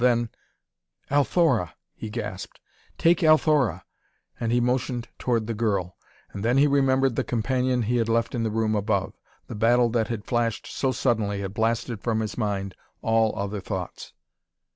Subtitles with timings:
[0.03, 0.29] Then
[1.11, 2.59] "Althora," he gasped;
[2.97, 3.85] "take Althora!"
[4.39, 5.95] and he motioned toward the girl.
[6.33, 9.13] And then he remembered the companion he had left in the room above.
[9.45, 14.13] The battle that had flashed so suddenly had blasted from his mind all other thoughts.